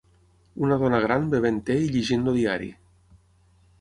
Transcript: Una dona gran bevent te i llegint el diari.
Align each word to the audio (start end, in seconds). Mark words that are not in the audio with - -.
Una 0.67 0.77
dona 0.83 1.01
gran 1.03 1.29
bevent 1.33 1.59
te 1.67 1.75
i 1.83 1.93
llegint 1.97 2.27
el 2.33 2.41
diari. 2.41 2.71